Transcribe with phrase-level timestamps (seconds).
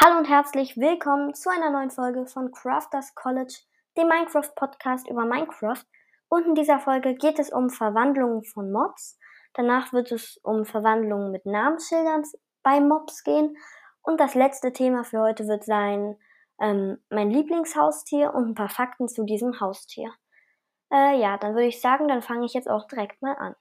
[0.00, 3.52] Hallo und herzlich willkommen zu einer neuen Folge von Crafters College,
[3.96, 5.82] dem Minecraft Podcast über Minecraft.
[6.28, 9.18] Und in dieser Folge geht es um Verwandlungen von Mobs.
[9.54, 12.22] Danach wird es um Verwandlungen mit Namensschildern
[12.62, 13.56] bei Mobs gehen.
[14.00, 16.16] Und das letzte Thema für heute wird sein
[16.60, 20.12] ähm, mein Lieblingshaustier und ein paar Fakten zu diesem Haustier.
[20.92, 23.56] Äh, ja, dann würde ich sagen, dann fange ich jetzt auch direkt mal an.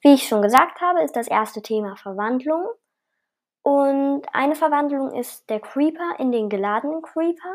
[0.00, 2.66] Wie ich schon gesagt habe, ist das erste Thema Verwandlung.
[3.68, 7.54] Und eine Verwandlung ist der Creeper in den geladenen Creeper.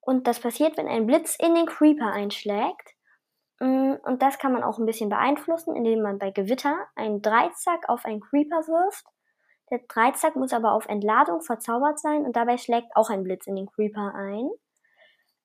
[0.00, 2.94] Und das passiert, wenn ein Blitz in den Creeper einschlägt.
[3.60, 7.90] Mm, und das kann man auch ein bisschen beeinflussen, indem man bei Gewitter einen Dreizack
[7.90, 9.04] auf einen Creeper wirft.
[9.70, 13.56] Der Dreizack muss aber auf Entladung verzaubert sein und dabei schlägt auch ein Blitz in
[13.56, 14.48] den Creeper ein.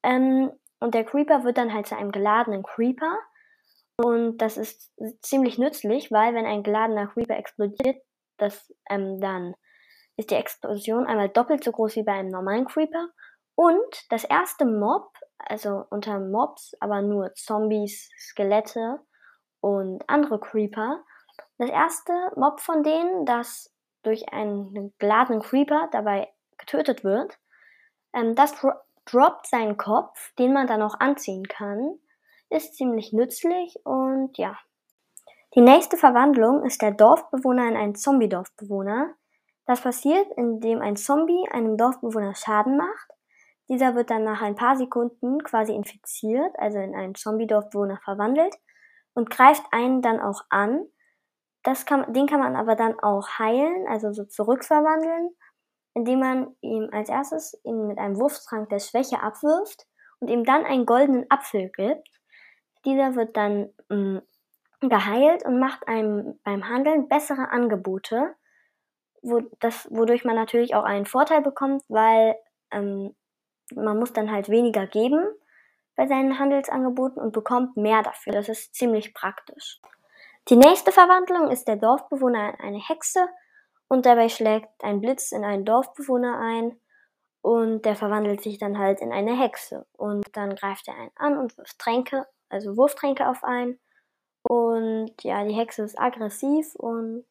[0.02, 3.18] Ähm, und der Creeper wird dann halt zu einem geladenen Creeper.
[3.98, 8.02] Und das ist ziemlich nützlich, weil wenn ein geladener Creeper explodiert,
[8.38, 9.56] das ähm, dann
[10.18, 13.10] ist die Explosion einmal doppelt so groß wie bei einem normalen Creeper.
[13.56, 19.00] Und das erste Mob, also unter Mobs, aber nur Zombies, Skelette
[19.62, 21.04] und andere Creeper.
[21.58, 23.72] Das erste Mob von denen, das
[24.04, 27.38] durch einen geladenen Creeper dabei getötet wird,
[28.14, 28.72] ähm, das dro
[29.06, 32.00] droppt seinen Kopf, den man dann auch anziehen kann.
[32.50, 34.58] Ist ziemlich nützlich und ja.
[35.56, 39.14] Die nächste Verwandlung ist der Dorfbewohner in einen Zombie-Dorfbewohner.
[39.66, 43.12] Das passiert, indem ein Zombie einem Dorfbewohner Schaden macht.
[43.70, 48.54] Dieser wird dann nach ein paar Sekunden quasi infiziert, also in einen Zombie-Dorfbewohner verwandelt
[49.14, 50.86] und greift einen dann auch an.
[51.64, 55.30] Das kann, den kann man aber dann auch heilen, also so zurückverwandeln,
[55.94, 59.88] indem man ihm als erstes ihn mit einem Wurftrank der Schwäche abwirft
[60.20, 62.10] und ihm dann einen goldenen Apfel gibt.
[62.84, 64.22] Dieser wird dann mh,
[64.82, 68.36] mm, geheilt und macht einem beim Handeln bessere Angebote
[69.24, 72.36] wo das, wodurch man natürlich auch einen Vorteil bekommt, weil
[72.72, 73.16] ähm,
[73.74, 75.26] man muss dann halt weniger geben
[75.96, 78.34] bei seinen Handelsangeboten und bekommt mehr dafür.
[78.34, 79.80] Das ist ziemlich praktisch.
[80.50, 83.28] Die nächste Verwandlung ist der Dorfbewohner in eine Hexe
[83.88, 86.80] und dabei schlägt ein Blitz in einen Dorfbewohner ein
[87.42, 91.38] und der verwandelt sich dann halt in eine Hexe und dann greift er einen an
[91.38, 93.80] und wirft Tränke, also Wurftränke auf einen
[94.44, 97.26] und ja, die Hexe ist aggressiv und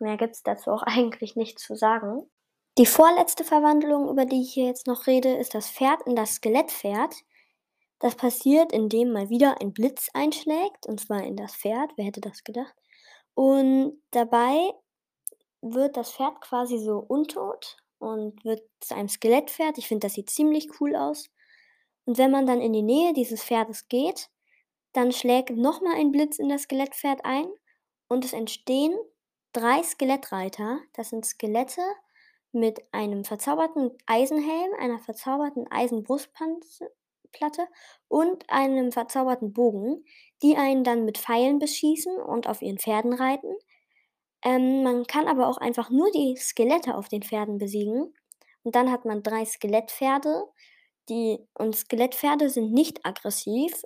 [0.00, 2.28] Mehr gibt es dazu auch eigentlich nicht zu sagen.
[2.76, 6.34] Die vorletzte Verwandlung, über die ich hier jetzt noch rede, ist das Pferd in das
[6.34, 7.14] Skelettpferd.
[8.00, 11.92] Das passiert, indem mal wieder ein Blitz einschlägt, und zwar in das Pferd.
[11.96, 12.74] Wer hätte das gedacht?
[13.34, 14.72] Und dabei
[15.62, 19.78] wird das Pferd quasi so untot und wird zu einem Skelettpferd.
[19.78, 21.30] Ich finde, das sieht ziemlich cool aus.
[22.04, 24.28] Und wenn man dann in die Nähe dieses Pferdes geht,
[24.92, 27.46] dann schlägt nochmal ein Blitz in das Skelettpferd ein
[28.08, 28.94] und es entstehen
[29.54, 30.80] drei Skelettreiter.
[30.92, 31.80] Das sind Skelette
[32.52, 37.66] mit einem verzauberten Eisenhelm, einer verzauberten Eisenbrustplatte
[38.08, 40.04] und einem verzauberten Bogen,
[40.42, 43.54] die einen dann mit Pfeilen beschießen und auf ihren Pferden reiten.
[44.44, 48.14] Ähm, man kann aber auch einfach nur die Skelette auf den Pferden besiegen.
[48.62, 50.44] Und dann hat man drei Skelettpferde.
[51.08, 53.82] Die, und Skelettpferde sind nicht aggressiv.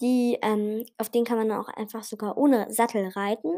[0.00, 3.50] Die, ähm, auf denen kann man auch einfach sogar ohne Sattel reiten.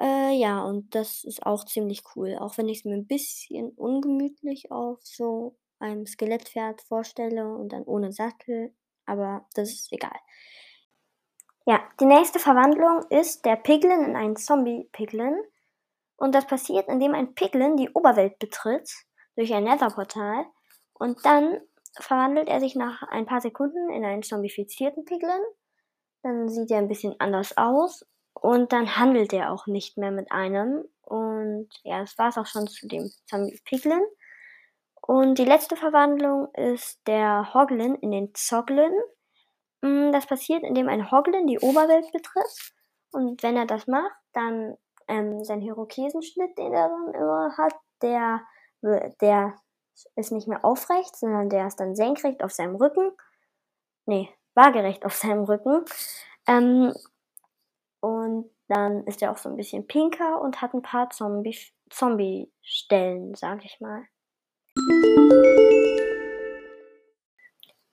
[0.00, 3.70] Äh, ja, und das ist auch ziemlich cool, auch wenn ich es mir ein bisschen
[3.72, 8.74] ungemütlich auf so einem Skelettpferd vorstelle und dann ohne Sattel,
[9.04, 10.18] aber das ist egal.
[11.66, 15.36] Ja, die nächste Verwandlung ist der Piglin in einen Zombie-Piglin.
[16.16, 18.90] Und das passiert, indem ein Piglin die Oberwelt betritt
[19.36, 20.44] durch ein Netherportal
[20.94, 21.60] und dann
[21.98, 25.40] verwandelt er sich nach ein paar Sekunden in einen zombifizierten Piglin.
[26.22, 30.32] Dann sieht er ein bisschen anders aus und dann handelt er auch nicht mehr mit
[30.32, 30.84] einem.
[31.02, 34.02] Und ja, das war es auch schon zu dem Zombie Piglin.
[35.00, 38.92] Und die letzte Verwandlung ist der Hoglin in den Zoglin.
[39.82, 42.72] Mm, das passiert, indem ein Hoglin die Oberwelt betritt.
[43.12, 44.76] Und wenn er das macht, dann
[45.08, 48.42] ähm, sein Hyrokesenschnitt, den er dann immer hat, der,
[49.20, 49.56] der
[50.16, 53.10] ist nicht mehr aufrecht, sondern der ist dann senkrecht auf seinem Rücken.
[54.06, 55.84] Nee, waagerecht auf seinem Rücken.
[56.46, 56.94] Ähm,
[58.00, 63.64] und dann ist er auch so ein bisschen pinker und hat ein paar Zombie-Stellen, sag
[63.64, 64.04] ich mal.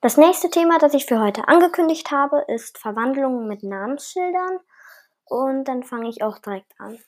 [0.00, 4.60] Das nächste Thema, das ich für heute angekündigt habe, ist Verwandlungen mit Namensschildern.
[5.24, 6.98] Und dann fange ich auch direkt an.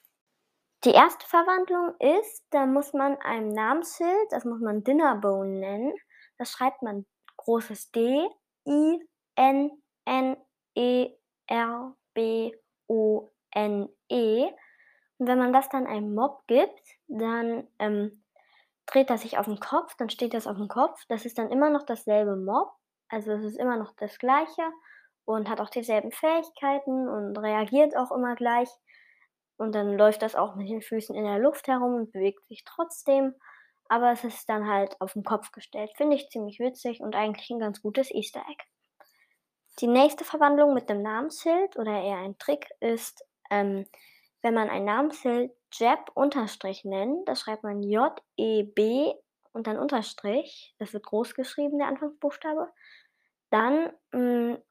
[0.84, 5.92] Die erste Verwandlung ist, da muss man einem Namensschild, das muss man Dinnerbone nennen.
[6.38, 7.06] Das schreibt man
[7.36, 8.28] großes D,
[8.66, 9.70] I, N,
[10.06, 10.36] N,
[10.74, 11.10] E,
[11.46, 12.52] R, B,
[13.54, 14.44] O-N-E.
[15.18, 18.22] Und wenn man das dann einem Mob gibt, dann ähm,
[18.86, 21.04] dreht er sich auf den Kopf, dann steht das auf dem Kopf.
[21.08, 22.70] Das ist dann immer noch dasselbe Mob.
[23.08, 24.62] Also es ist immer noch das gleiche
[25.24, 28.68] und hat auch dieselben Fähigkeiten und reagiert auch immer gleich.
[29.56, 32.64] Und dann läuft das auch mit den Füßen in der Luft herum und bewegt sich
[32.64, 33.34] trotzdem.
[33.88, 35.90] Aber es ist dann halt auf den Kopf gestellt.
[35.96, 38.64] Finde ich ziemlich witzig und eigentlich ein ganz gutes Easter Egg.
[39.80, 43.86] Die nächste Verwandlung mit dem Namensschild oder eher ein Trick ist, ähm,
[44.42, 49.12] wenn man ein Namensschild Jeb Unterstrich nennt, das schreibt man J-E-B
[49.52, 52.72] und dann Unterstrich, das wird groß geschrieben, der Anfangsbuchstabe,
[53.50, 54.62] dann mh, mm,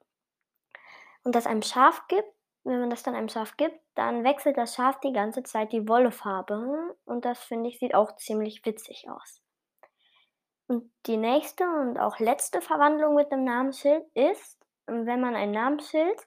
[1.23, 2.27] und das einem Schaf gibt,
[2.63, 5.87] wenn man das dann einem Schaf gibt, dann wechselt das Schaf die ganze Zeit die
[5.87, 9.41] Wollefarbe und das finde ich sieht auch ziemlich witzig aus.
[10.67, 16.19] Und die nächste und auch letzte Verwandlung mit dem Namensschild ist, wenn man ein Namensschild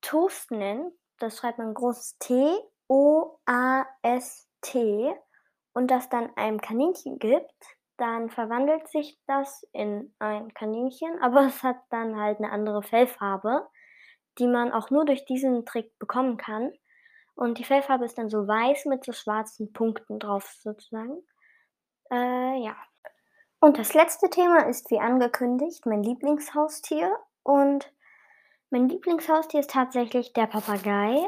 [0.00, 2.58] Toast nennt, das schreibt man großes T,
[2.88, 5.14] O, A, S, T
[5.72, 7.54] und das dann einem Kaninchen gibt,
[7.96, 13.68] dann verwandelt sich das in ein Kaninchen, aber es hat dann halt eine andere Fellfarbe,
[14.38, 16.72] die man auch nur durch diesen Trick bekommen kann.
[17.34, 21.22] Und die Fellfarbe ist dann so weiß mit so schwarzen Punkten drauf sozusagen.
[22.10, 22.76] Äh, ja.
[23.60, 27.16] Und das letzte Thema ist wie angekündigt mein Lieblingshaustier.
[27.42, 27.92] Und
[28.70, 31.26] mein Lieblingshaustier ist tatsächlich der Papagei.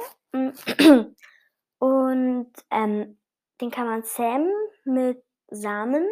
[1.79, 3.19] Und ähm,
[3.61, 4.53] den kann man zähmen
[4.85, 6.06] mit Samen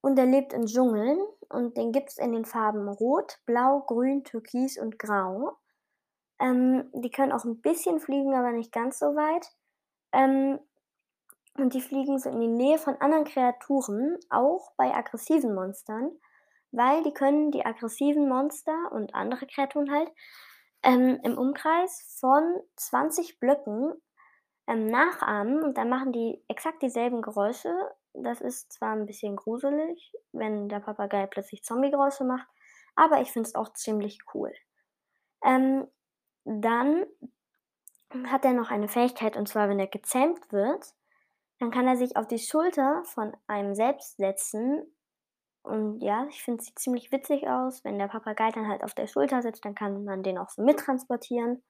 [0.00, 1.18] und er lebt in Dschungeln
[1.48, 5.56] und den gibt es in den Farben Rot, Blau, Grün, Türkis und Grau.
[6.38, 9.48] Ähm, die können auch ein bisschen fliegen, aber nicht ganz so weit.
[10.12, 10.60] Ähm,
[11.56, 16.10] und die fliegen so in die Nähe von anderen Kreaturen, auch bei aggressiven Monstern,
[16.74, 20.10] weil die können die aggressiven Monster und andere Kreaturen halt
[20.82, 23.94] ähm, im Umkreis von 20 Blöcken
[24.66, 27.72] ähm, nachahmen und dann machen die exakt dieselben Geräusche.
[28.12, 32.46] Das ist zwar ein bisschen gruselig, wenn der Papagei plötzlich Zombie-Geräusche macht,
[32.96, 34.52] aber ich finde es auch ziemlich cool.
[35.44, 35.86] Ähm,
[36.44, 37.06] dann
[38.26, 40.94] hat er noch eine Fähigkeit, und zwar, wenn er gezähmt wird,
[41.58, 44.93] dann kann er sich auf die Schulter von einem selbst setzen.
[45.64, 47.82] Und ja, ich finde, es sieht ziemlich witzig aus.
[47.84, 50.62] Wenn der Papagei dann halt auf der Schulter sitzt, dann kann man den auch so
[50.62, 51.62] mittransportieren.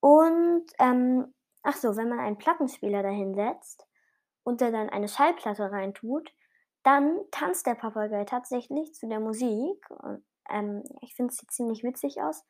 [0.00, 3.86] Und ähm, Ach so, wenn man einen Plattenspieler dahinsetzt
[4.44, 6.32] und der dann eine Schallplatte reintut,
[6.82, 9.90] dann tanzt der Papagei tatsächlich zu der Musik.
[9.90, 12.44] Und, ähm, ich finde, es sieht ziemlich witzig aus.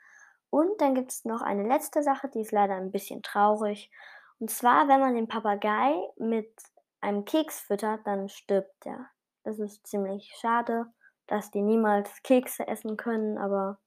[0.50, 3.90] Und dann gibt es noch eine letzte Sache, die ist leider ein bisschen traurig.
[4.38, 6.52] Und zwar, wenn man den Papagei mit
[7.00, 9.10] einem Keks füttert, dann stirbt er.
[9.50, 10.86] Das ist ziemlich schade,
[11.26, 13.78] dass die niemals Kekse essen können, aber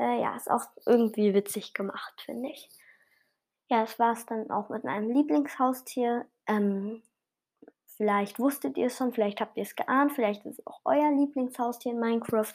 [0.00, 2.68] äh, ja, ist auch irgendwie witzig gemacht, finde ich.
[3.68, 6.26] Ja, das war es dann auch mit meinem Lieblingshaustier.
[6.48, 7.04] Ähm,
[7.86, 11.12] vielleicht wusstet ihr es schon, vielleicht habt ihr es geahnt, vielleicht ist es auch euer
[11.12, 12.54] Lieblingshaustier in Minecraft.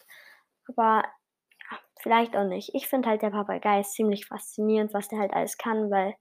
[0.68, 1.06] Aber
[1.72, 2.76] ja, vielleicht auch nicht.
[2.76, 6.18] Ich finde halt der Papagei ist ziemlich faszinierend, was der halt alles kann, weil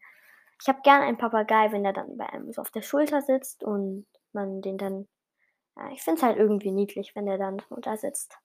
[0.60, 3.64] ich habe gern einen Papagei, wenn der dann bei einem so auf der Schulter sitzt
[3.64, 5.08] und man den dann.
[5.76, 8.38] Ja, ich finde es halt irgendwie niedlich, wenn der dann da sitzt.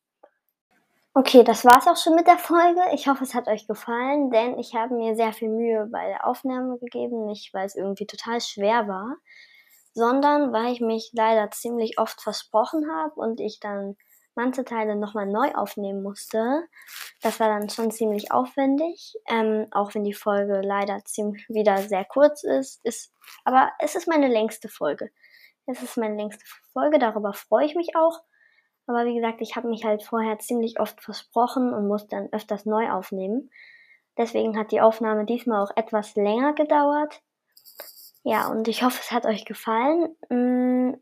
[1.13, 2.79] Okay, das war's auch schon mit der Folge.
[2.94, 6.27] Ich hoffe, es hat euch gefallen, denn ich habe mir sehr viel Mühe bei der
[6.27, 7.25] Aufnahme gegeben.
[7.25, 9.15] Nicht, weil es irgendwie total schwer war,
[9.94, 13.98] sondern weil ich mich leider ziemlich oft versprochen habe und ich dann
[14.36, 16.67] manche Teile nochmal neu aufnehmen musste.
[17.24, 22.05] Das war dann schon ziemlich aufwendig, ähm, auch wenn die Folge leider ziemlich wieder sehr
[22.05, 23.12] kurz ist, ist.
[23.43, 25.10] Aber es ist meine längste Folge.
[25.67, 28.21] Es ist meine längste Folge, darüber freue ich mich auch.
[28.88, 32.65] Aber wie gesagt, ich habe mich halt vorher ziemlich oft versprochen und musste dann öfters
[32.65, 33.51] neu aufnehmen.
[34.17, 37.21] Deswegen hat die Aufnahme diesmal auch etwas länger gedauert.
[38.24, 40.15] Ja, und ich hoffe, es hat euch gefallen.
[40.29, 40.95] Mm,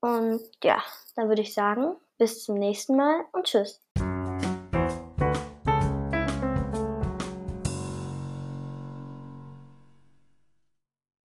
[0.00, 0.82] und ja,
[1.14, 3.80] dann würde ich sagen, bis zum nächsten Mal und tschüss.